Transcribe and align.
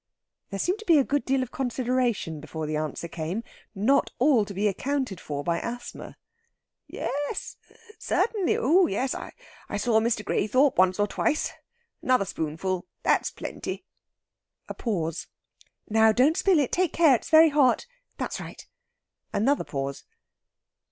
There 0.49 0.57
seemed 0.57 0.79
to 0.79 0.85
be 0.85 0.97
a 0.97 1.03
good 1.03 1.25
deal 1.25 1.43
of 1.43 1.51
consideration 1.51 2.39
before 2.39 2.65
the 2.65 2.75
answer 2.75 3.07
came, 3.07 3.43
not 3.75 4.09
all 4.17 4.45
to 4.45 4.53
be 4.55 4.67
accounted 4.67 5.19
for 5.19 5.43
by 5.43 5.59
asthma. 5.59 6.17
"Yes 6.87 7.55
certainly 7.99 8.57
oh 8.57 8.87
yes. 8.87 9.13
I 9.13 9.77
saw 9.77 9.99
Mr. 9.99 10.25
Graythorpe 10.25 10.75
once 10.79 10.99
or 10.99 11.05
twice. 11.05 11.51
Another 12.01 12.25
spoonful 12.25 12.87
that's 13.03 13.29
plenty." 13.29 13.85
A 14.67 14.73
pause. 14.73 15.27
"Now, 15.87 16.11
don't 16.11 16.35
spill 16.35 16.57
it. 16.57 16.71
Take 16.71 16.93
care, 16.93 17.13
it's 17.15 17.29
very 17.29 17.49
hot. 17.49 17.85
That's 18.17 18.39
right." 18.41 18.65
Another 19.31 19.63
pause. 19.63 20.03